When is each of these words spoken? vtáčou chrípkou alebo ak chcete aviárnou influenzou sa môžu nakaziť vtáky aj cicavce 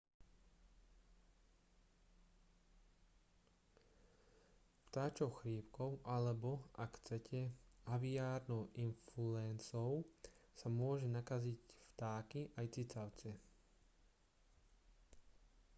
vtáčou 4.89 5.29
chrípkou 5.37 5.91
alebo 6.15 6.51
ak 6.83 6.89
chcete 6.99 7.41
aviárnou 7.95 8.63
influenzou 8.85 9.93
sa 10.59 10.67
môžu 10.79 11.05
nakaziť 11.17 11.59
vtáky 11.93 12.41
aj 12.59 12.65
cicavce 12.75 13.29